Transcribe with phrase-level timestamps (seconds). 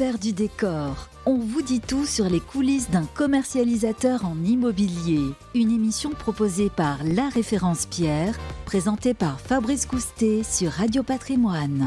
[0.00, 1.10] L'envers du décor.
[1.26, 5.20] On vous dit tout sur les coulisses d'un commercialisateur en immobilier.
[5.54, 8.34] Une émission proposée par La Référence Pierre,
[8.64, 11.86] présentée par Fabrice Coustet sur Radio Patrimoine.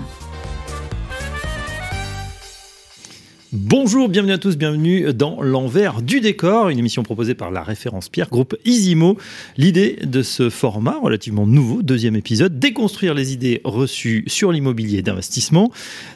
[3.55, 8.09] Bonjour, bienvenue à tous, bienvenue dans l'envers du décor, une émission proposée par la référence
[8.09, 9.15] Pierre, groupe Isimo.
[9.57, 15.71] L'idée de ce format relativement nouveau, deuxième épisode, déconstruire les idées reçues sur l'immobilier d'investissement,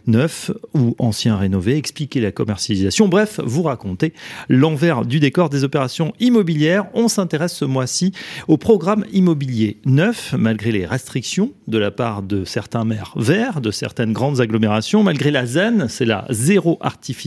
[0.08, 4.14] neuf ou ancien rénové, expliquer la commercialisation, bref, vous raconter
[4.50, 6.86] l'envers du décor des opérations immobilières.
[6.96, 8.14] On s'intéresse ce mois-ci
[8.48, 13.70] au programme immobilier neuf, malgré les restrictions de la part de certains maires verts, de
[13.70, 17.27] certaines grandes agglomérations, malgré la ZAN, c'est la zéro artificielle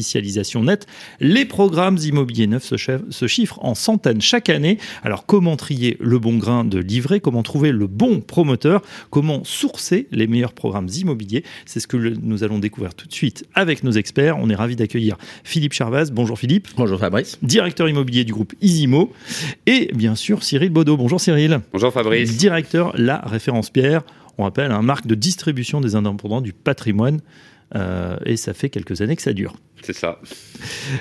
[0.63, 0.87] nette.
[1.21, 4.79] Les programmes immobiliers neufs se, chiffrent en centaines chaque année.
[5.03, 7.21] Alors comment trier le bon grain de livret?
[7.21, 8.83] Comment trouver le bon promoteur?
[9.11, 11.45] Comment sourcer les meilleurs programmes immobiliers?
[11.67, 14.37] C'est ce que nous allons découvrir tout de suite avec nos experts.
[14.39, 16.11] On est ravi d'accueillir Philippe Charvaz.
[16.11, 16.69] Bonjour Philippe.
[16.77, 17.39] Bonjour Fabrice.
[17.43, 19.13] Directeur immobilier du groupe Isimo.
[19.67, 20.97] Et bien sûr Cyril Baudot.
[20.97, 21.61] Bonjour Cyril.
[21.73, 22.37] Bonjour Fabrice.
[22.37, 24.03] Directeur La Référence Pierre.
[24.39, 27.21] On rappelle un marque de distribution des indépendants du patrimoine.
[27.75, 29.57] Euh, et ça fait quelques années que ça dure.
[29.83, 30.19] C'est ça.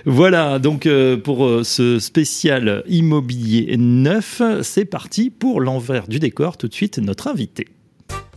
[0.06, 6.58] Voilà, donc euh, pour euh, ce spécial immobilier neuf, c'est parti pour l'envers du décor.
[6.58, 7.67] Tout de suite, notre invité.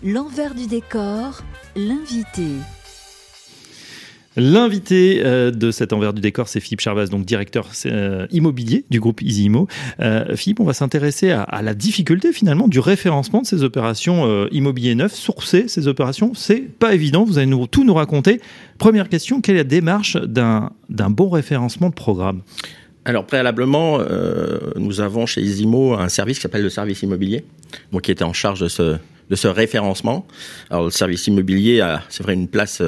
[0.02, 1.42] L'envers du décor,
[1.76, 2.48] l'invité.
[4.36, 8.98] L'invité euh, de cet envers du décor, c'est Philippe Charvaz, donc directeur euh, immobilier du
[8.98, 9.68] groupe EasyImmo.
[10.00, 14.94] Euh, Philippe, on va s'intéresser à, la difficulté finalement du référencement de ces opérations immobilier
[14.94, 15.12] neuf.
[15.12, 17.24] Sourcer ces opérations, c'est pas évident.
[17.24, 18.40] Vous allez nous, tout nous raconter.
[18.78, 22.40] Première question, quelle est la démarche d'un bon référencement de programme?
[23.04, 23.98] Alors préalablement,
[24.76, 27.44] nous avons chez Isimo un service qui s'appelle le service immobilier,
[27.92, 28.96] donc qui était en charge de ce,
[29.30, 30.26] de ce référencement.
[30.70, 32.82] Alors le service immobilier a, c'est vrai, une place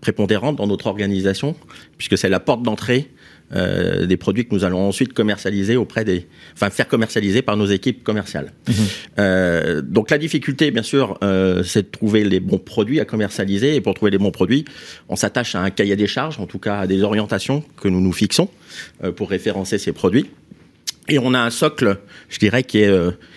[0.00, 1.56] prépondérante dans notre organisation,
[1.96, 3.10] puisque c'est la porte d'entrée
[3.56, 7.64] euh, des produits que nous allons ensuite commercialiser auprès des, enfin faire commercialiser par nos
[7.64, 8.52] équipes commerciales.
[8.68, 8.74] Mhm.
[9.18, 13.74] Euh, donc la difficulté, bien sûr, euh, c'est de trouver les bons produits à commercialiser.
[13.74, 14.66] Et pour trouver les bons produits,
[15.08, 18.02] on s'attache à un cahier des charges, en tout cas à des orientations que nous
[18.02, 18.50] nous fixons
[19.16, 20.26] pour référencer ces produits.
[21.08, 22.94] Et on a un socle, je dirais, qui est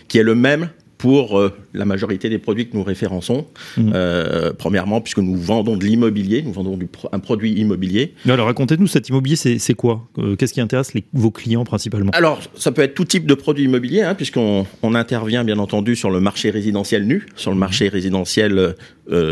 [0.09, 0.69] qui est le même
[1.01, 3.47] pour euh, la majorité des produits que nous référençons.
[3.75, 3.91] Mmh.
[3.95, 8.13] Euh, premièrement, puisque nous vendons de l'immobilier, nous vendons du un produit immobilier.
[8.25, 10.07] alors racontez-nous, cet immobilier, c'est quoi?
[10.19, 12.11] Euh, Qu'est-ce qui intéresse les, vos clients principalement?
[12.13, 15.95] Alors, ça peut être tout type de produit immobilier, hein, puisqu'on on intervient bien entendu
[15.95, 18.75] sur le marché résidentiel nu, sur le marché résidentiel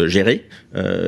[0.07, 0.45] géré,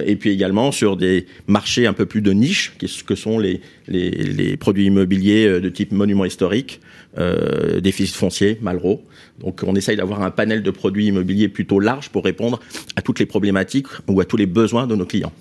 [0.06, 4.57] et puis également sur des marchés un peu plus de niche, que sont les, les,
[4.57, 6.81] produits immobiliers de type monument historique,
[7.18, 9.03] euh, déficit foncier, Malraux.
[9.40, 12.59] Donc on essaye d'avoir un panel de produits immobiliers plutôt large pour répondre
[12.96, 15.34] à toutes les problématiques ou à tous les besoins de nos clients.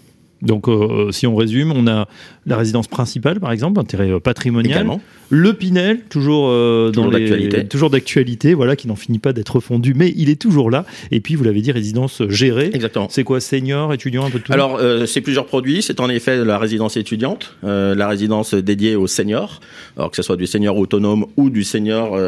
[0.42, 2.08] Donc, euh, si on résume, on a
[2.46, 4.86] la résidence principale, par exemple, intérêt euh, patrimonial.
[5.28, 7.64] Le Pinel, toujours, euh, toujours d'actualité.
[7.66, 10.86] Toujours d'actualité, voilà, qui n'en finit pas d'être fondu, mais il est toujours là.
[11.10, 12.70] Et puis, vous l'avez dit, résidence gérée.
[12.72, 13.08] Exactement.
[13.10, 14.52] C'est quoi, senior, étudiant, un peu de tout?
[14.52, 15.82] Alors, c'est plusieurs produits.
[15.82, 19.60] C'est en effet la résidence étudiante, la résidence dédiée aux seniors,
[19.96, 22.18] alors que ce soit du senior autonome ou du senior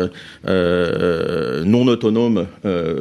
[0.46, 2.46] non autonome,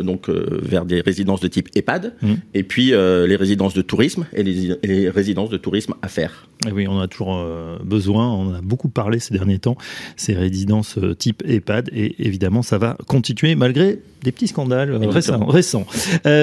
[0.01, 2.13] donc vers des résidences de type EHPAD.
[2.21, 2.33] Mmh.
[2.53, 6.47] Et puis, les résidences de tourisme et les, et les résidences de tourisme à faire.
[6.67, 9.75] Et oui, on a toujours euh, besoin, on en a beaucoup parlé ces derniers temps,
[10.15, 15.09] ces résidences euh, type EHPAD, et évidemment, ça va continuer malgré des petits scandales euh,
[15.47, 15.85] récents.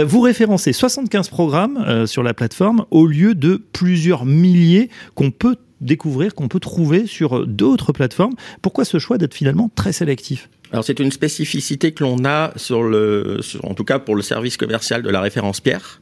[0.07, 6.35] vous référencez 75 programmes sur la plateforme au lieu de plusieurs milliers qu'on peut découvrir,
[6.35, 8.35] qu'on peut trouver sur d'autres plateformes.
[8.63, 10.49] Pourquoi ce choix d'être finalement très sélectif?
[10.73, 14.57] Alors c'est une spécificité que l'on a sur le, en tout cas pour le service
[14.57, 16.01] commercial de la référence Pierre,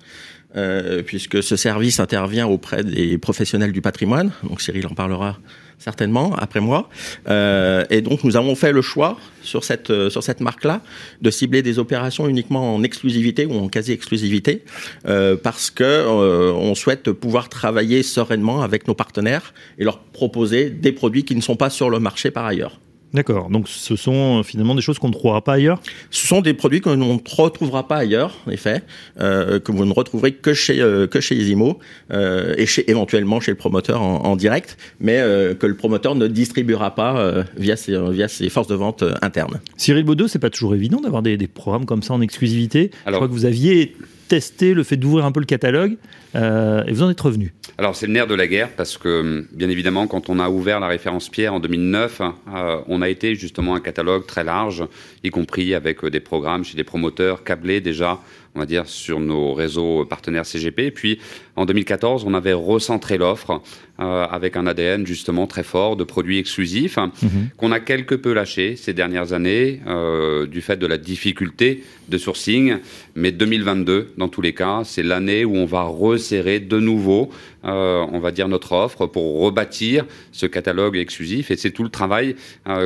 [0.55, 4.31] euh, puisque ce service intervient auprès des professionnels du patrimoine.
[4.45, 5.39] Donc Cyril en parlera
[5.79, 6.89] certainement après moi.
[7.29, 10.81] Euh, et donc nous avons fait le choix sur cette euh, sur cette marque-là
[11.23, 14.65] de cibler des opérations uniquement en exclusivité ou en quasi-exclusivité
[15.07, 20.93] euh, parce que on souhaite pouvoir travailler sereinement avec nos partenaires et leur proposer des
[20.93, 22.79] produits qui ne sont pas sur le marché par ailleurs.
[23.15, 23.49] D'accord.
[23.51, 25.81] Donc, ce sont euh, finalement des choses qu'on ne trouvera pas ailleurs?
[26.11, 28.83] Ce sont des produits que l'on ne retrouvera pas ailleurs, en effet,
[29.21, 31.79] euh, que vous ne retrouverez que chez, euh, que chez Isimo
[32.13, 36.15] euh, et chez, éventuellement chez le promoteur en, en direct, mais euh, que le promoteur
[36.15, 39.61] ne distribuera pas euh, via, ses, via ses forces de vente internes.
[39.77, 42.91] Cyril Baudot, c'est pas toujours évident d'avoir des, des, programmes comme ça en exclusivité.
[43.07, 43.97] Alors, Je crois que vous aviez
[44.29, 45.97] testé le fait d'ouvrir un peu le catalogue
[46.35, 47.55] et vous en êtes revenu.
[47.79, 50.81] Alors c'est le nerf de la guerre parce que bien évidemment quand on a ouvert
[50.81, 54.85] la référence Pierre en 2009, euh, on a été justement un catalogue très large,
[55.23, 58.19] y compris avec euh, des programmes chez des promoteurs câblés déjà
[58.57, 60.91] on va dire, sur nos réseaux partenaires CGP.
[60.91, 61.19] puis,
[61.57, 63.63] en 2014, on avait recentré l'offre
[63.99, 67.49] euh, avec un ADN justement très fort de produits exclusifs mhm.
[67.57, 72.19] qu'on a quelque peu lâché ces dernières années euh, du fait de la difficulté de
[72.19, 72.77] sourcing.
[73.15, 77.31] Mais 2022, dans tous les cas, c'est l'année où on va resserrer de nouveau,
[77.65, 81.51] euh, on va dire, notre offre pour rebâtir ce catalogue exclusif.
[81.51, 82.37] Et c'est tout le travail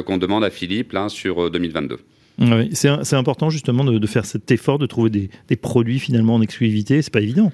[0.07, 1.99] qu'on demande à Philippe là sur 2022.
[2.41, 7.03] Oui, c'est important justement de, faire cet effort de trouver des, produits finalement en exclusivité.
[7.03, 7.53] C'est pas évident.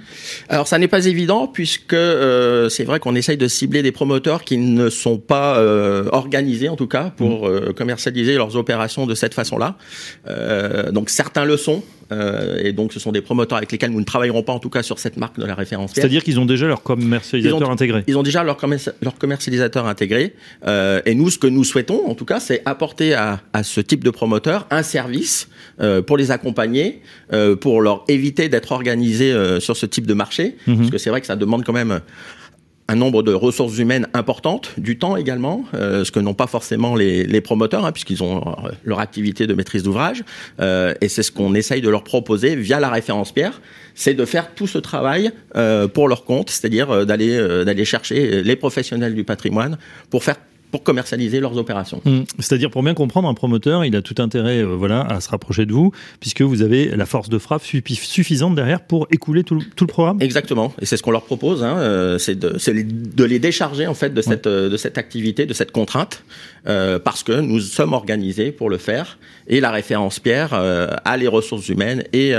[0.48, 4.44] Alors ça n'est pas évident puisque euh, c'est vrai qu'on essaye de cibler des promoteurs
[4.44, 7.50] qui ne sont pas euh, organisés en tout cas pour mm.
[7.50, 9.76] euh, commercialiser leurs opérations de cette façon-là.
[10.92, 11.82] donc certains le sont,
[12.62, 14.84] et donc, ce sont des promoteurs avec lesquels nous ne travaillerons pas, en tout cas,
[14.84, 15.90] sur cette marque de la référence.
[15.92, 18.04] C'est-à-dire qu'ils ont déjà leur commercialisateur intégré.
[18.06, 18.56] Ils ont déjà leur,
[19.02, 20.34] leur commercialisateur intégré.
[21.04, 24.04] Et nous, ce que nous souhaitons, en tout cas, c'est apporter à, à, ce type
[24.04, 25.48] de promoteur un service
[25.80, 27.02] euh, pour les accompagner,
[27.32, 30.78] euh, pour leur éviter d'être organisés euh, sur ce type de marché, mhm.
[30.78, 32.00] parce que c'est vrai que ça demande quand même
[32.88, 36.94] un nombre de ressources humaines importantes, du temps également, euh, ce que n'ont pas forcément
[36.94, 38.44] les, les promoteurs, hein, puisqu'ils ont
[38.84, 40.22] leur activité de maîtrise d'ouvrage.
[40.60, 43.60] Euh, et c'est ce qu'on essaye de leur proposer via la référence Pierre,
[43.94, 48.56] c'est de faire tout ce travail euh, pour leur compte, c'est-à-dire d'aller d'aller chercher les
[48.56, 49.78] professionnels du patrimoine
[50.10, 50.36] pour faire
[50.70, 52.00] pour commercialiser leurs opérations.
[52.04, 52.20] Mmh.
[52.38, 55.66] C'est-à-dire pour bien comprendre, un promoteur, il a tout intérêt euh, voilà, à se rapprocher
[55.66, 59.86] de vous, puisque vous avez la force de frappe suffisante derrière pour écouler tout, le
[59.86, 63.86] programme Exactement, et c'est ce qu'on leur propose, hein, euh, c'est de, de, les décharger
[63.86, 66.22] en fait de cette, euh, de cette activité, de cette contrainte,
[66.66, 69.18] euh, parce que nous sommes organisés pour le faire,
[69.48, 72.32] et la référence Pierre euh, a les ressources humaines et,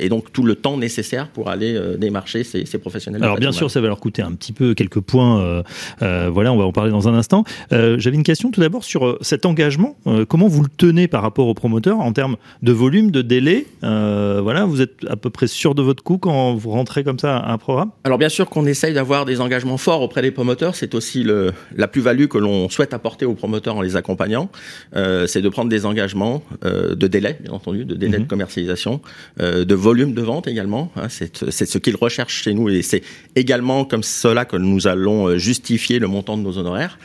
[0.00, 3.22] et, donc tout le temps nécessaire pour aller démarcher ces, ces professionnels.
[3.22, 5.62] Alors bien sûr, ça va leur coûter un petit peu quelques points,
[6.00, 7.44] voilà, on va en parler dans un instant.
[7.72, 9.96] Euh, j'avais une question tout d'abord sur euh, cet engagement.
[10.06, 13.66] Euh, comment vous le tenez par rapport aux promoteurs en termes de volume, de délai
[13.82, 17.38] Voilà, vous êtes à peu près sûr de votre coût quand vous rentrez comme ça
[17.38, 17.90] à un programme?
[18.04, 20.74] Alors bien sûr qu'on essaye d'avoir des engagements forts auprès des promoteurs.
[20.74, 24.50] C'est aussi le, la plus-value que l'on souhaite apporter aux promoteurs en les accompagnant.
[24.92, 28.28] c'est de prendre des engagements de délai, bien entendu, de délai de mhm.
[28.28, 29.00] commercialisation,
[29.38, 30.90] de volume de vente également.
[30.96, 31.08] Hein.
[31.08, 33.02] c'est ce qu'ils recherchent chez nous et c'est
[33.36, 36.98] également comme cela que nous allons justifier le montant de nos honoraires.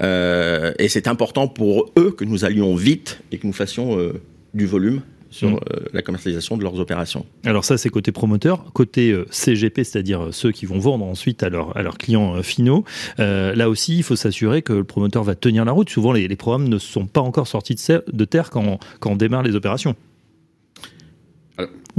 [0.00, 4.20] Euh, et c'est important pour eux que nous allions vite et que nous fassions euh,
[4.54, 5.54] du volume sur mm.
[5.54, 7.24] euh, la commercialisation de leurs opérations.
[7.44, 8.64] Alors ça, c'est côté promoteur.
[8.72, 12.84] Côté CGP, c'est-à-dire ceux qui vont vendre ensuite à, à leurs clients finaux,
[13.18, 15.90] là aussi, il faut s'assurer que le promoteur va tenir la route.
[15.90, 17.76] Souvent, les, programmes ne sont pas encore sortis
[18.12, 19.94] de, terre quand, quand on démarre les opérations.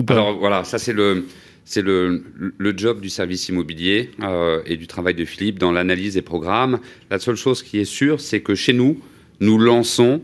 [0.08, 1.26] alors voilà, ça c'est le
[1.66, 2.24] c'est le,
[2.58, 6.80] le, job du service immobilier euh, et du travail de Philippe dans l'analyse des programmes.
[7.10, 9.00] La seule chose qui est sûre, c'est que chez nous,
[9.40, 10.22] nous lançons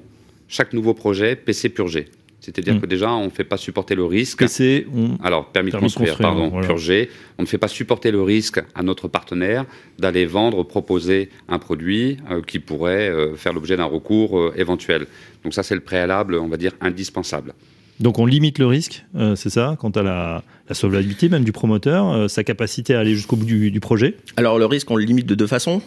[0.47, 2.07] chaque nouveau projet PC purgé.
[2.41, 2.81] C'est-à-dire hmm.
[2.81, 4.39] que déjà, on ne fait pas supporter le risque.
[4.39, 4.88] PC,
[5.24, 7.09] Alors, permis, de construire, pardon, purgé.
[7.38, 9.65] On ne fait pas supporter le risque à notre partenaire
[9.97, 15.06] d'aller vendre, proposer un produit euh, qui pourrait euh, faire l'objet d'un recours éventuel.
[15.44, 17.53] Donc ça, c'est le préalable, on va dire, indispensable.
[18.00, 22.10] Donc on limite le risque, euh, c'est ça, quant à la, solvabilité même du promoteur,
[22.12, 24.16] euh, sa capacité à aller jusqu'au bout du, projet?
[24.38, 25.81] Alors le risque, on le limite de deux façons.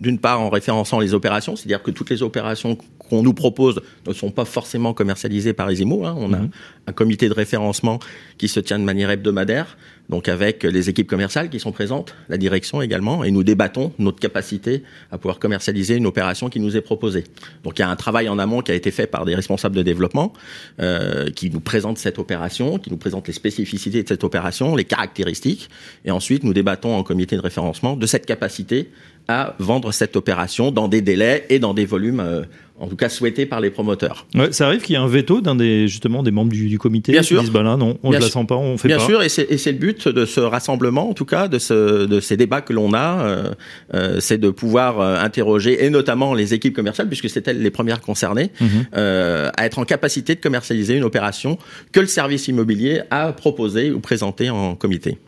[0.00, 2.76] D'une part en référençant les opérations, c'est-à-dire que toutes les opérations
[3.12, 6.06] qu'on nous propose ne sont pas forcément commercialisées par Isimo.
[6.06, 6.14] Hein.
[6.16, 6.50] On a mhm.
[6.86, 7.98] un comité de référencement
[8.38, 9.76] qui se tient de manière hebdomadaire,
[10.08, 14.18] donc avec les équipes commerciales qui sont présentes, la direction également, et nous débattons notre
[14.18, 17.24] capacité à pouvoir commercialiser une opération qui nous est proposée.
[17.64, 19.76] Donc il y a un travail en amont qui a été fait par des responsables
[19.76, 20.32] de développement
[20.80, 24.84] euh, qui nous présentent cette opération, qui nous présentent les spécificités de cette opération, les
[24.84, 25.68] caractéristiques,
[26.06, 28.88] et ensuite nous débattons en comité de référencement de cette capacité
[29.28, 32.42] à vendre cette opération dans des délais et dans des volumes euh,
[32.78, 34.26] en tout cas souhaité par les promoteurs.
[34.34, 36.78] Ouais, ça arrive qu'il y ait un veto d'un des justement des membres du, du
[36.78, 37.40] comité Bien qui sûr.
[37.40, 39.06] disent bah là non, on ne la sent pas, on fait Bien pas.
[39.06, 42.20] Bien sûr, et c'est le but de ce rassemblement, en tout cas de, ce, de
[42.20, 43.50] ces débats que l'on a, euh,
[43.94, 47.70] euh, c'est de pouvoir euh, interroger et notamment les équipes commerciales, puisque c'est elles les
[47.70, 48.86] premières concernées, mhm.
[48.92, 51.58] à être en capacité de commercialiser une opération
[51.92, 55.18] que le service immobilier a proposée ou présentée en comité.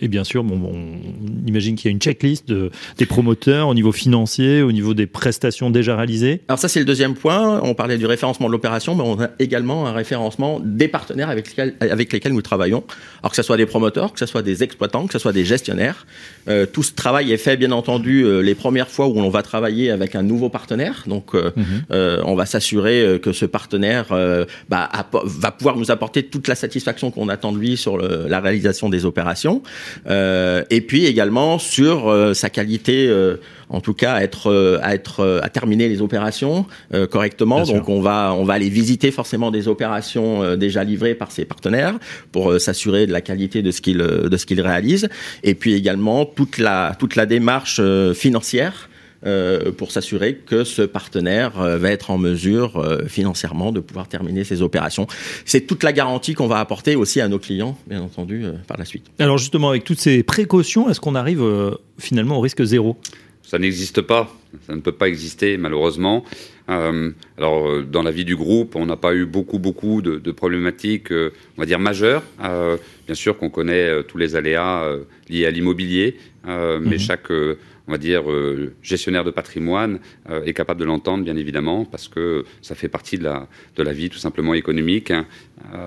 [0.00, 3.74] Et bien sûr, bon, on imagine qu'il y a une checklist de, des promoteurs au
[3.74, 6.40] niveau financier, au niveau des prestations déjà réalisées.
[6.48, 7.60] Alors ça, c'est le deuxième point.
[7.62, 11.48] On parlait du référencement de l'opération, mais on a également un référencement des partenaires avec
[11.48, 12.84] lesquels, avec lesquels nous travaillons.
[13.22, 15.44] Alors que ce soit des promoteurs, que ce soit des exploitants, que ce soit des
[15.44, 16.06] gestionnaires.
[16.48, 19.42] Euh, tout ce travail est fait, bien entendu, euh, les premières fois où on va
[19.42, 21.04] travailler avec un nouveau partenaire.
[21.06, 22.22] Donc, euh, mhm.
[22.24, 24.06] on va s'assurer que ce partenaire
[24.68, 24.88] bah,
[25.24, 28.88] va pouvoir nous apporter toute la satisfaction qu'on attend de lui sur le, la réalisation
[28.88, 29.59] des opérations.
[30.08, 33.10] Opérations, et puis également sur sa qualité
[33.70, 37.62] en tout cas à être euh, à être euh, à terminer les opérations euh, correctement.
[37.62, 41.98] Donc on va on va aller visiter forcément des opérations déjà livrées par ses partenaires
[42.32, 45.08] pour s'assurer de la qualité de ce qu'ils de ce qu'ils réalisent
[45.42, 47.80] et puis également toute la toute la démarche
[48.14, 48.89] financière
[49.26, 54.62] euh, pour s'assurer que ce partenaire va être en mesure financièrement de pouvoir terminer ses
[54.62, 55.06] opérations.
[55.44, 58.84] C'est toute la garantie qu'on va apporter aussi à nos clients, bien entendu, par la
[58.84, 59.06] suite.
[59.18, 61.44] Alors justement, avec toutes ces précautions, est-ce qu'on arrive
[61.98, 62.96] finalement au risque zéro?
[63.50, 64.32] Ça n'existe pas,
[64.68, 66.24] ça ne peut pas exister malheureusement.
[66.68, 70.30] Euh, alors euh, dans la vie du groupe, on n'a pas eu beaucoup beaucoup de,
[70.30, 72.22] problématiques, euh, on va dire majeures.
[72.38, 74.84] bien sûr qu'on connaît tous les aléas
[75.28, 76.98] liés à l'immobilier, mais mhm.
[76.98, 77.32] chaque
[77.88, 78.22] on va dire,
[78.82, 83.24] gestionnaire de patrimoine est capable de l'entendre, bien évidemment, parce que ça fait partie de
[83.24, 85.10] la, de la vie tout simplement économique.
[85.10, 85.26] Hein.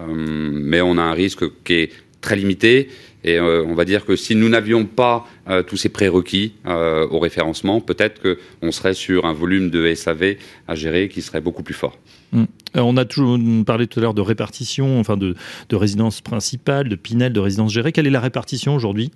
[0.07, 1.91] mais on a un risque qui est
[2.23, 2.89] très limité.
[3.23, 7.07] Et euh, on va dire que si nous n'avions pas euh, tous ces prérequis euh,
[7.09, 10.35] au référencement, peut-être qu'on serait sur un volume de SAV
[10.67, 11.97] à gérer qui serait beaucoup plus fort.
[12.33, 12.47] Hum.
[12.75, 15.35] On a toujours parlé tout à l'heure de répartition, enfin de,
[15.69, 17.91] de résidence principale, de Pinel, de résidence gérée.
[17.91, 19.11] Quelle est la répartition aujourd'hui?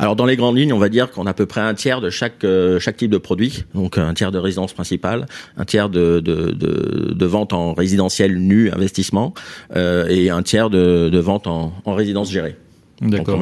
[0.00, 2.00] Alors dans les grandes lignes, on va dire qu'on a à peu près un tiers
[2.00, 2.44] de chaque
[2.78, 5.26] chaque type de produit, donc un tiers de résidence principale,
[5.56, 9.34] un tiers de de, de, de vente en résidentiel nu investissement
[9.74, 12.56] et un tiers de, de vente en, en résidence gérée.
[13.00, 13.40] D'accord.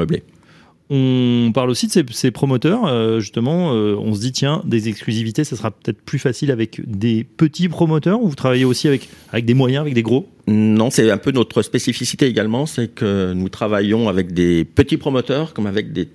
[0.91, 5.45] On parle aussi de ces, promoteurs, euh, justement, euh, on se dit, tiens, des exclusivités,
[5.45, 9.45] ça sera peut-être plus facile avec des petits promoteurs, ou vous travaillez aussi avec, avec
[9.45, 10.27] des moyens, avec des gros?
[10.47, 15.53] Non, c'est un peu notre spécificité également, c'est que nous travaillons avec des petits promoteurs
[15.53, 16.09] comme avec des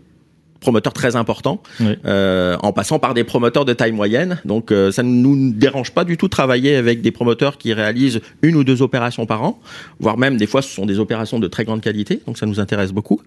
[0.63, 4.39] promoteurs très importants, euh, en passant par des promoteurs de taille moyenne.
[4.45, 7.73] Donc euh, ça ne nous dérange pas du tout de travailler avec des promoteurs qui
[7.73, 9.59] réalisent une ou deux opérations par an,
[9.99, 12.21] voire même des fois ce sont des opérations de très grande qualité.
[12.25, 13.19] Donc ça nous intéresse beaucoup.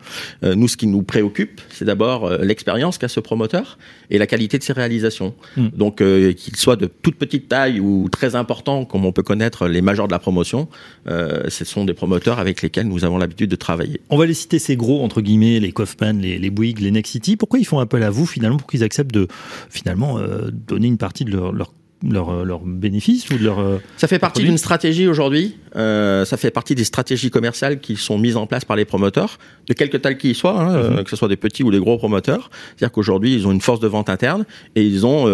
[0.45, 3.78] Euh, nous, ce qui nous préoccupe, c'est d'abord l'expérience qu'a ce promoteur
[4.11, 5.35] et la qualité de ses réalisations.
[5.57, 5.69] Hmm.
[5.76, 9.83] Donc qu'il soit de toute petite taille ou très important, comme on peut connaître les
[9.83, 10.69] majors de la promotion,
[11.07, 14.00] ce sont des promoteurs avec lesquels nous avons l'habitude de travailler.
[14.09, 17.25] On va les citer ces gros entre guillemets, les Kaufman, les, les Bouygues, les Nexity
[17.35, 19.26] pourquoi ils font appel à vous finalement pour qu'ils acceptent de
[19.68, 23.58] finalement euh, donner une partie de leur, leur leur, euh, leur bénéfice ou de leur
[23.58, 25.56] euh, Ça fait partie d'une stratégie aujourd'hui.
[25.76, 29.38] Euh, ça fait partie des stratégies commerciales qui sont mises en place par les promoteurs,
[29.66, 31.04] de quelque taille qu'ils soient, hein, mhm.
[31.04, 32.50] que ce soit des petits ou des gros promoteurs.
[32.76, 35.26] C'est-à-dire qu'aujourd'hui, ils ont une force de vente interne et ils ont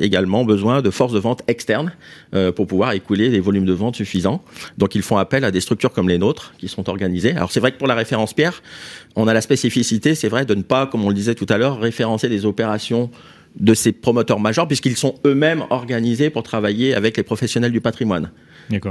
[0.00, 1.92] également besoin de forces de vente externes
[2.54, 4.42] pour pouvoir écouler des volumes de vente suffisants.
[4.78, 7.32] Donc, ils font appel à des structures comme les nôtres qui sont organisées.
[7.32, 8.62] Alors, c'est vrai que pour la référence Pierre,
[9.14, 11.58] on a la spécificité, c'est vrai, de ne pas, comme on le disait tout à
[11.58, 13.10] l'heure, référencer des opérations
[13.58, 18.30] de ces promoteurs majeurs, puisqu'ils sont eux-mêmes organisés pour travailler avec les professionnels du patrimoine.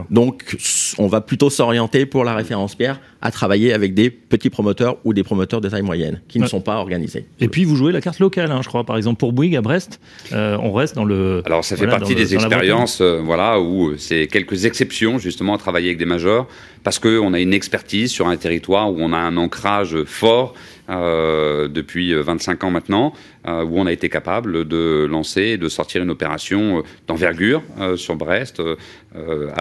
[0.10, 0.58] Donc,
[0.98, 5.13] on va plutôt s'orienter pour la référence Pierre à travailler avec des petits promoteurs ou
[5.13, 7.25] des promoteurs de taille moyenne qui ne sont pas organisés.
[7.39, 8.84] Et puis, vous jouez la carte locale, hein, je crois.
[8.84, 10.00] Par exemple, pour Bouygues à Brest,
[10.32, 11.41] euh, on reste dans le.
[11.46, 15.58] Alors, ça fait partie des expériences, euh, voilà, où euh, c'est quelques exceptions justement à
[15.58, 16.48] travailler avec des majors
[16.86, 20.53] parce qu'on a une expertise sur un territoire où on a un ancrage fort
[20.88, 23.12] euh, depuis 25 ans maintenant,
[23.48, 27.63] euh, où on a été capable de lancer et de sortir une opération euh, d'envergure
[27.96, 28.62] sur Brest,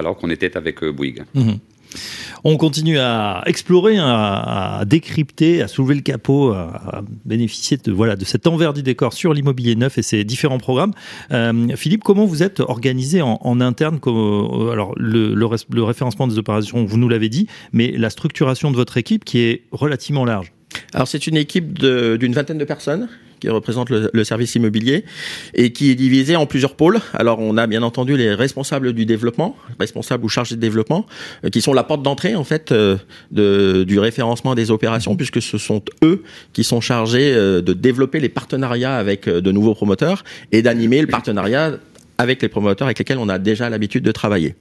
[0.04, 1.25] alors qu'on était avec Bouygues.
[1.34, 1.58] Mhm.
[2.42, 8.25] On continue à explorer, à, décrypter, à soulever le capot, à, bénéficier de, voilà, de
[8.25, 10.92] cet envers du décor sur l'immobilier neuf et ses différents programmes.
[11.76, 17.08] Philippe, comment vous êtes organisé en, interne Alors, le, le référencement des opérations, vous nous
[17.08, 20.52] l'avez dit, mais la structuration de votre équipe qui est relativement large.
[20.94, 23.08] Alors c'est une équipe d'une vingtaine de personnes
[23.40, 25.04] qui représente le, service immobilier
[25.52, 27.00] et qui est divisée en plusieurs pôles.
[27.12, 31.04] Alors on a bien entendu les responsables du développement, responsables ou chargés de développement,
[31.44, 32.96] euh, qui sont la porte d'entrée en fait euh,
[33.32, 36.22] de, du référencement des opérations, puisque ce sont eux
[36.52, 41.08] qui sont chargés euh, de développer les partenariats avec de nouveaux promoteurs et d'animer le
[41.08, 41.72] partenariat
[42.18, 44.54] avec les promoteurs avec lesquels on a déjà l'habitude de travailler.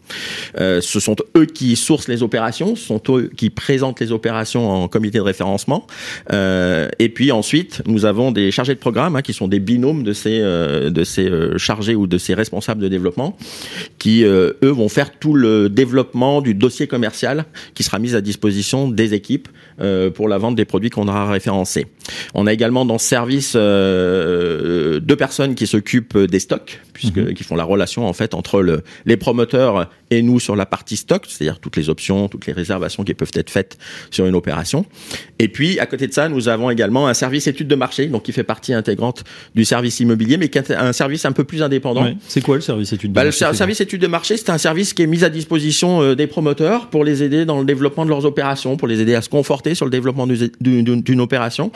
[0.60, 4.70] Euh, ce sont eux qui sourcent les opérations, ce sont eux qui présentent les opérations
[4.70, 5.86] en comité de référencement.
[6.32, 10.04] Euh, et puis ensuite, nous avons des chargés de programme hein, qui sont des binômes
[10.04, 13.38] de ces euh, de ces euh, chargés ou de ces responsables de développement,
[14.00, 18.22] qui euh, eux vont faire tout le développement du dossier commercial qui sera mis à
[18.22, 19.48] disposition des équipes
[19.82, 21.88] euh, pour la vente des produits qu'on aura référencés.
[22.34, 27.34] On a également dans ce service deux personnes qui s'occupent des stocks, puisque mhm.
[27.44, 30.98] Qui font la relation en fait entre le, les promoteurs et nous sur la partie
[30.98, 33.78] stock, c'est-à-dire toutes les options, toutes les réservations qui peuvent être faites
[34.12, 34.86] sur une opération.
[35.40, 38.24] Et puis, à côté de ça, nous avons également un service étude de marché, donc
[38.24, 39.24] qui fait partie intégrante
[39.56, 42.08] du service immobilier, mais qui est un service un peu plus indépendant.
[42.28, 44.58] C'est quoi le service étude de bah, marché Le service étude de marché, c'est un
[44.58, 48.06] service qui est mis à disposition euh, des promoteurs pour les aider dans le développement
[48.06, 51.72] de leurs opérations, pour les aider à se conforter sur le développement d'une opération.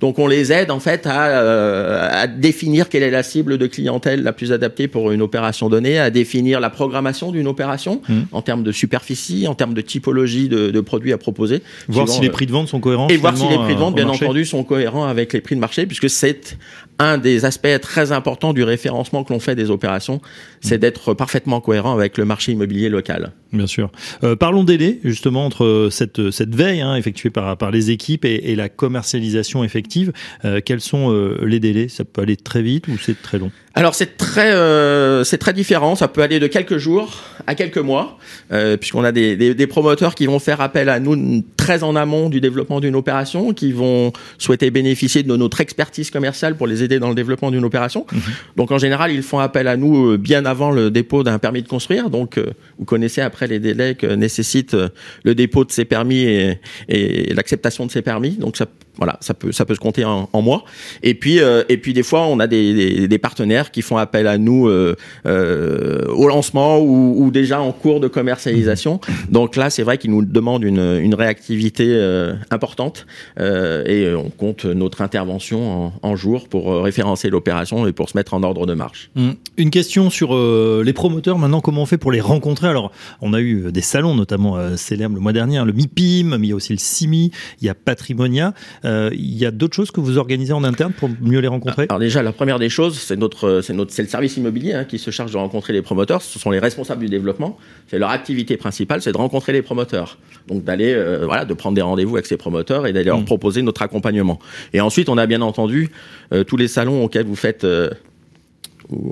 [0.00, 3.66] Donc, on les aide en fait à, euh, à définir quelle est la cible de
[3.66, 8.14] clientèle la plus adaptée pour une opération donnée, à définir la programmation d'une opération mmh.
[8.32, 11.62] en termes de superficie, en termes de typologie de, de produits à proposer.
[11.88, 13.08] Voir si les euh, prix de vente sont cohérents.
[13.08, 15.60] Et voir si les prix de vente, bien entendu, sont cohérents avec les prix de
[15.60, 16.58] marché, puisque c'est
[17.00, 20.20] un des aspects très importants du référencement que l'on fait des opérations,
[20.60, 20.80] c'est mmh.
[20.80, 23.32] d'être parfaitement cohérent avec le marché immobilier local.
[23.52, 23.90] Bien sûr.
[24.22, 28.52] Euh, parlons délai, justement, entre cette, cette veille hein, effectuée par, par les équipes et,
[28.52, 30.12] et la commercialisation effective.
[30.44, 31.88] Euh, quels sont euh, les délais?
[31.88, 33.50] Ça peut aller très vite ou c'est très long?
[33.74, 35.94] Alors c'est très euh, c'est très différent.
[35.94, 38.18] Ça peut aller de quelques jours à quelques mois,
[38.52, 41.94] euh, puisqu'on a des, des, des, promoteurs qui vont faire appel à nous très en
[41.94, 46.82] amont du développement d'une opération, qui vont souhaiter bénéficier de notre expertise commerciale pour les
[46.82, 48.06] aider dans le développement d'une opération.
[48.12, 48.20] Mhm.
[48.56, 51.68] Donc en général, ils font appel à nous bien avant le dépôt d'un permis de
[51.68, 52.10] construire.
[52.10, 52.40] Donc
[52.78, 54.76] vous connaissez après les délais que nécessite
[55.22, 58.32] le dépôt de ces permis et, et l'acceptation de ces permis.
[58.32, 58.66] Donc ça
[58.96, 60.64] voilà, ça peut ça peut se compter en, en mois.
[61.02, 63.96] Et puis euh, et puis des fois on a des, des, des partenaires qui font
[63.96, 69.00] appel à nous euh, euh, au lancement ou, ou, déjà en cours de commercialisation.
[69.30, 73.06] Donc là c'est vrai qu'ils nous demandent une, une réactivité euh, importante
[73.38, 78.16] euh, et on compte notre intervention en, en jours pour référencer l'opération et pour se
[78.16, 79.10] mettre en ordre de marche.
[79.14, 79.30] Mmh.
[79.56, 82.68] Une question sur les promoteurs maintenant comment on fait pour les rencontrer?
[82.68, 86.46] Alors on a eu des salons notamment célèbres le mois dernier, hein, le MIPIM, mais
[86.46, 87.30] il y a aussi le CIMI,
[87.60, 88.52] il y a Patrimonia.
[88.90, 91.86] Euh, il y a d'autres choses que vous organisez en interne pour mieux les rencontrer
[91.88, 94.84] Alors déjà, la première des choses, c'est notre, c'est notre, c'est le service immobilier hein,
[94.84, 96.22] qui se charge de rencontrer les promoteurs.
[96.22, 97.56] Ce sont les responsables du développement.
[97.88, 100.18] C'est leur activité principale, c'est de rencontrer les promoteurs.
[100.48, 103.24] Donc d'aller, euh, voilà, de prendre des rendez-vous avec ces promoteurs et d'aller leur mmh.
[103.24, 104.38] proposer notre accompagnement.
[104.72, 105.90] Et ensuite, on a bien entendu
[106.32, 107.90] euh, tous les salons auxquels vous faites euh,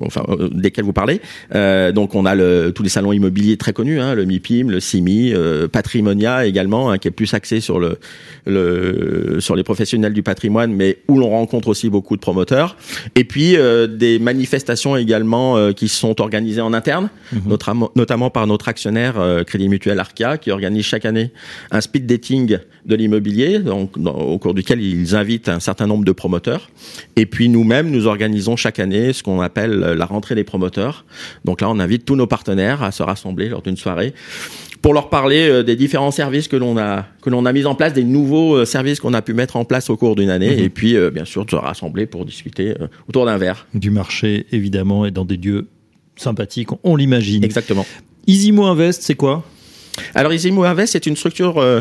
[0.02, 1.20] enfin euh, desquels vous parlez.
[1.54, 4.80] Euh, donc on a le, tous les salons immobiliers très connus, hein, le MIPIM, le
[4.80, 7.98] CIMI, euh, Patrimonia également, hein, qui est plus axé sur le,
[8.46, 12.76] le sur les professionnels du patrimoine, mais où l'on rencontre aussi beaucoup de promoteurs.
[13.14, 17.36] Et puis euh, des manifestations également euh, qui sont organisées en interne, mmh.
[17.46, 19.14] notamment, notamment par notre actionnaire
[19.46, 21.30] Crédit Mutuel Arca, qui organise chaque année
[21.70, 26.04] un speed dating de l'immobilier, donc dans, au cours duquel ils invitent un certain nombre
[26.04, 26.70] de promoteurs.
[27.16, 31.04] Et puis nous-mêmes, nous organisons chaque année ce qu'on appelle la rentrée des promoteurs.
[31.44, 34.14] Donc là, on invite tous nos partenaires à se rassembler lors d'une soirée
[34.82, 37.74] pour leur parler euh, des différents services que l'on a que l'on a mis en
[37.74, 40.56] place, des nouveaux euh, services qu'on a pu mettre en place au cours d'une année,
[40.56, 40.60] mmh.
[40.60, 42.74] et puis euh, bien sûr de se rassembler pour discuter
[43.08, 43.66] autour d'un verre.
[43.74, 45.66] Du marché évidemment et dans des lieux
[46.16, 47.44] sympathiques, on l'imagine.
[47.44, 47.86] Exactement.
[48.26, 49.44] Isimo Invest, c'est quoi?
[50.14, 51.80] Alors Isimo Invest, c'est une structure euh,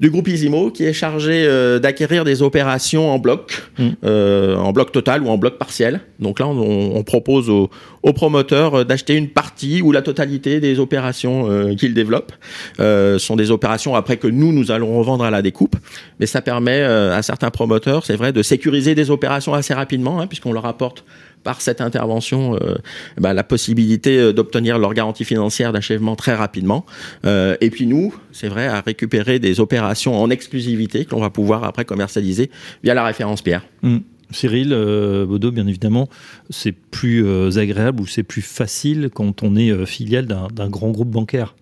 [0.00, 3.88] du groupe Isimo qui est chargée euh, d'acquérir des opérations en bloc, mm.
[4.04, 6.00] euh, en bloc total ou en bloc partiel.
[6.20, 7.70] Donc là, on, on propose aux,
[8.02, 12.32] aux promoteurs d'acheter une partie ou la totalité des opérations qu'ils développent.
[12.78, 15.76] ce sont des opérations après que nous, nous allons revendre à la découpe.
[16.20, 20.26] Mais ça permet à certains promoteurs, c'est vrai, de sécuriser des opérations assez rapidement, hein,
[20.26, 21.04] puisqu'on leur apporte
[21.48, 22.74] par cette intervention euh,
[23.16, 26.84] bah, la possibilité euh, d'obtenir leur garantie financière d'achèvement très rapidement.
[27.24, 31.30] Euh, et puis nous, c'est vrai, à récupérer des opérations en exclusivité que l'on va
[31.30, 32.50] pouvoir après commercialiser
[32.84, 33.64] via la référence Pierre.
[33.80, 33.96] Mmh.
[34.30, 36.10] Cyril euh, bien évidemment,
[36.50, 41.54] c'est plus agréable ou c'est plus facile quand on est filiale d'un grand groupe bancaire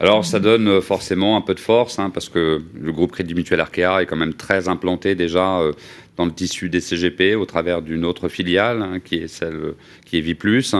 [0.00, 3.60] alors, ça donne forcément un peu de force, hein, parce que le groupe Crédit Mutuel
[3.60, 5.72] Arkea est quand même très implanté déjà euh,
[6.20, 10.18] dans le tissu des CGP au travers d'une autre filiale hein, qui est celle qui
[10.18, 10.74] est Viplus.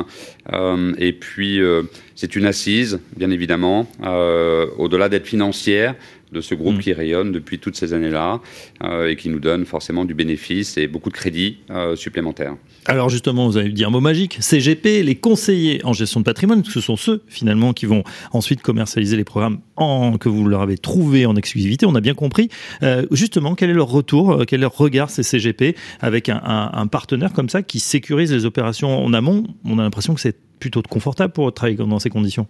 [0.52, 1.82] Euh, et puis euh,
[2.14, 5.94] c'est une assise, bien évidemment, euh, au-delà d'être financière
[6.32, 6.80] de ce groupe mmh.
[6.80, 8.40] qui rayonne depuis toutes ces années-là
[8.82, 12.56] euh, et qui nous donne forcément du bénéfice et beaucoup de crédits euh, supplémentaires.
[12.86, 16.64] Alors justement, vous avez dit un mot magique, CGP, les conseillers en gestion de patrimoine,
[16.64, 20.78] ce sont ceux finalement qui vont ensuite commercialiser les programmes en, que vous leur avez
[20.78, 22.48] trouvé en exclusivité, on a bien compris.
[22.82, 26.70] Euh, justement, quel est leur retour, quel est leur regard ces CGP avec un, un,
[26.72, 29.44] un partenaire comme ça qui sécurise les opérations en amont?
[29.64, 32.46] On a l'impression que c'est plutôt confortable pour travailler dans ces conditions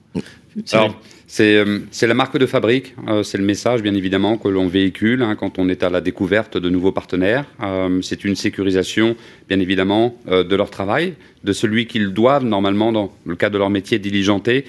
[0.73, 1.01] Alors,
[1.39, 5.23] euh, c'est la marque de fabrique, euh, c'est le message bien évidemment que l'on véhicule
[5.23, 7.45] hein, quand on est à la découverte de nouveaux partenaires.
[7.63, 9.17] Euh, c'est une sécurisation
[9.49, 13.71] bien évidemment de leur travail, de celui qu'ils doivent normalement dans le cadre de leur
[13.71, 14.65] métier diligenter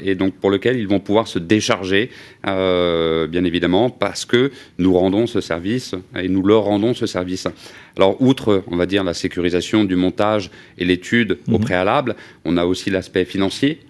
[0.00, 2.10] et donc pour lequel ils vont pouvoir se décharger
[2.46, 7.48] bien évidemment parce que nous rendons ce service et nous leur rendons ce service.
[7.96, 11.54] Alors outre on va dire la sécurisation du montage et l'étude mmh.
[11.54, 13.80] au préalable, on a aussi l'aspect financier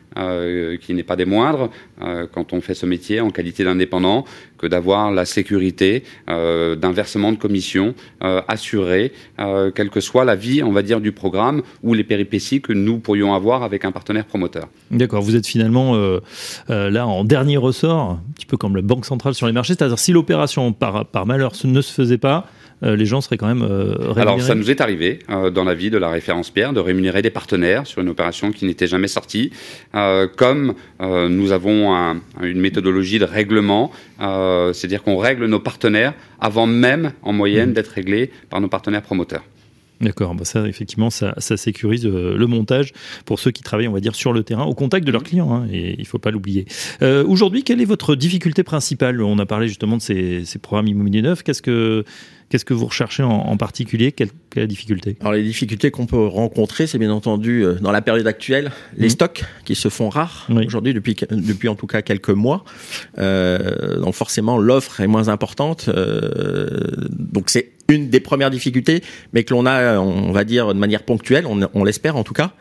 [0.81, 1.71] qui n'est pas des moindres
[2.33, 4.25] quand on fait ce métier en qualité d'indépendant,
[4.59, 9.13] que d'avoir la sécurité d'un versement de commission assuré,
[9.75, 12.99] quelle que soit la vie, on va dire, du programme ou les péripéties que nous
[12.99, 14.69] pourrions avoir avec un partenaire promoteur.
[14.91, 15.95] D'accord, vous êtes finalement
[16.69, 19.99] là en dernier ressort, un petit peu comme la Banque centrale sur les marchés, c'est-à-dire
[19.99, 22.47] si l'opération par, par malheur ne se faisait pas,
[22.83, 25.75] euh, les gens seraient quand même euh, Alors, ça nous est arrivé euh, dans la
[25.75, 29.09] vie de la référence Pierre de rémunérer des partenaires sur une opération qui n'était jamais
[29.09, 29.51] sortie.
[30.37, 31.95] Comme nous avons
[32.43, 37.75] une méthodologie de règlement, c'est-à-dire qu'on règle nos partenaires avant même, en moyenne, mmh.
[37.75, 39.43] d'être réglés par nos partenaires promoteurs.
[40.01, 42.93] D'accord, bah ça effectivement, ça, sécurise le montage
[43.25, 45.55] pour ceux qui travaillent, on va dire, sur le terrain, au contact de leurs clients,
[45.55, 46.67] hein, et il ne faut pas l'oublier.
[47.01, 49.23] Aujourd'hui, quelle est votre difficulté principale?
[49.23, 51.43] On a parlé justement de ces, ces programmes immobiliers neufs.
[51.43, 52.05] Qu'est-ce que
[52.49, 54.13] Qu'est-ce que vous recherchez en, particulier?
[54.13, 55.17] Quelle, quelle, difficulté?
[55.21, 59.09] Alors les difficultés qu'on peut rencontrer, c'est bien entendu euh, dans la période actuelle, les
[59.09, 59.11] mmh.
[59.11, 62.65] stocks qui se font rares aujourd'hui depuis depuis en tout cas quelques mois.
[63.19, 65.89] Euh, donc forcément l'offre est moins importante.
[65.89, 66.69] Euh,
[67.11, 71.03] donc c'est une des premières difficultés, mais que l'on a, on va dire, de manière
[71.03, 72.53] ponctuelle, on, on l'espère en tout cas.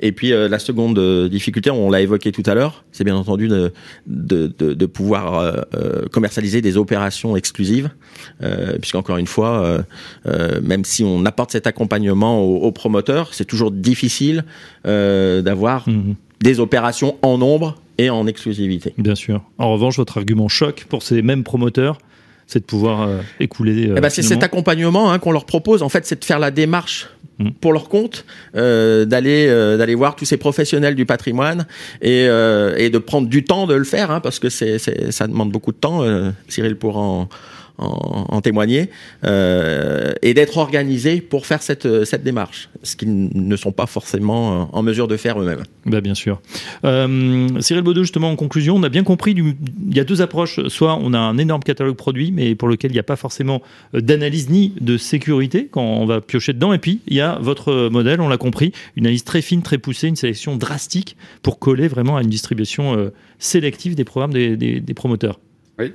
[0.00, 3.16] Et puis euh, la seconde euh, difficulté, on l'a évoqué tout à l'heure, c'est bien
[3.16, 3.72] entendu de,
[4.06, 5.38] de, de, de pouvoir
[5.74, 7.90] euh, commercialiser des opérations exclusives,
[8.80, 9.33] puisqu'encore une fois,
[10.62, 14.44] même si on apporte cet accompagnement aux, promoteurs, c'est toujours difficile
[14.84, 16.14] d'avoir mmh.
[16.40, 18.94] des opérations en nombre et en exclusivité.
[18.98, 19.42] Bien sûr.
[19.58, 21.98] En revanche, votre argument choc pour ces mêmes promoteurs,
[22.46, 23.88] c'est de pouvoir euh, écouler.
[23.88, 25.82] Euh, eh ben, c'est cet accompagnement hein, qu'on leur propose.
[25.82, 27.50] En fait, c'est de faire la démarche mm.
[27.60, 28.24] pour leur compte,
[28.56, 31.66] euh, d'aller d'aller voir tous ces professionnels du patrimoine
[32.02, 35.50] et, et de prendre du temps de le faire, hein, parce que c'est ça demande
[35.50, 36.02] beaucoup de temps.
[36.48, 37.28] Cyril pourra en,
[37.78, 38.90] en, témoigner,
[39.24, 44.68] euh, et d'être organisés pour faire cette, cette démarche, ce qu'ils ne sont pas forcément
[44.72, 45.62] en mesure de faire eux-mêmes.
[45.86, 46.40] Bah, bien sûr.
[46.84, 50.66] Euh, Cyril Baudot, justement, en conclusion, on a bien compris, il y a deux approches.
[50.68, 53.62] Soit on a un énorme catalogue produit, mais pour lequel il n'y a pas forcément
[53.92, 56.72] d'analyse ni de sécurité quand on va piocher dedans.
[56.72, 59.78] Et puis, il y a votre modèle, on l'a compris, une analyse très fine, très
[59.78, 64.94] poussée, une sélection drastique pour coller vraiment à une distribution euh, sélective des programmes des
[64.94, 65.38] promoteurs.
[65.78, 65.92] Oui.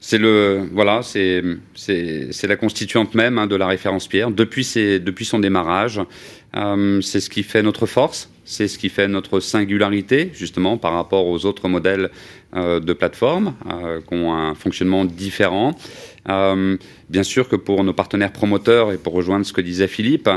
[0.00, 1.42] C'est le voilà, c'est
[1.74, 6.00] c'est la constituante même hein, de la référence Pierre depuis ses, depuis son démarrage.
[6.56, 10.94] Euh, c'est ce qui fait notre force, c'est ce qui fait notre singularité justement par
[10.94, 12.10] rapport aux autres modèles
[12.56, 15.76] euh, de plateforme euh, qui ont un fonctionnement différent.
[16.30, 16.78] Euh,
[17.10, 20.30] bien sûr que pour nos partenaires promoteurs, et pour rejoindre ce que disait Philippe,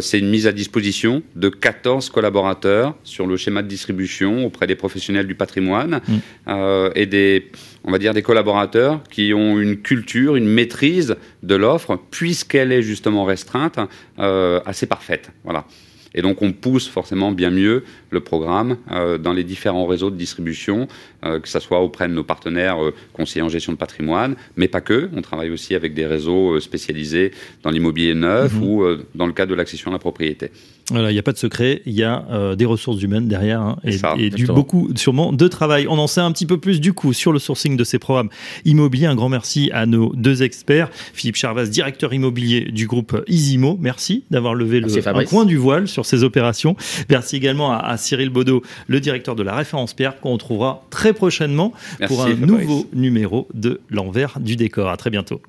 [0.00, 4.74] c'est une mise à disposition de 14 collaborateurs sur le schéma de distribution auprès des
[4.74, 6.90] professionnels du patrimoine mm.
[6.94, 7.50] et des,
[7.84, 12.82] on va dire, des collaborateurs qui ont une culture, une maîtrise de l'offre, puisqu'elle est
[12.82, 13.78] justement restreinte,
[14.18, 15.30] assez parfaite.
[15.42, 15.66] Voilà.
[16.14, 20.16] Et donc on pousse forcément bien mieux le programme euh, dans les différents réseaux de
[20.16, 20.88] distribution,
[21.24, 24.68] euh, que ce soit auprès de nos partenaires euh, conseillers en gestion de patrimoine, mais
[24.68, 25.10] pas que.
[25.14, 28.62] On travaille aussi avec des réseaux spécialisés dans l'immobilier neuf mhm.
[28.62, 30.50] ou dans le cadre de l'accession à la propriété.
[30.90, 33.76] Voilà, il n'y a pas de secret, il y a des ressources humaines derrière hein,
[33.84, 35.86] et, du beaucoup, sûrement, de travail.
[35.88, 38.28] On en sait un petit peu plus du coup sur le sourcing de ces programmes
[38.66, 39.06] immobiliers.
[39.06, 43.78] Un grand merci à nos deux experts, Philippe Charvaz, directeur immobilier du groupe Isimo.
[43.80, 46.76] Merci d'avoir levé le un coin du voile sur ces opérations.
[47.08, 51.72] Merci également à, Cyril Baudot, le directeur de la référence Pierre, qu'on retrouvera très prochainement
[52.06, 54.88] pour un nouveau numéro de l'envers du décor.
[54.88, 55.40] À très bientôt.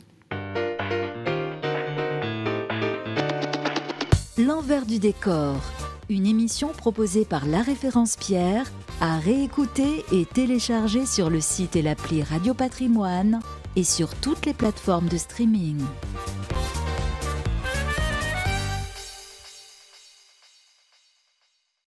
[4.37, 5.55] L'envers du décor,
[6.09, 11.81] une émission proposée par la référence Pierre, à réécouter et télécharger sur le site et
[11.81, 13.39] l'appli Radio Patrimoine
[13.75, 15.77] et sur toutes les plateformes de streaming.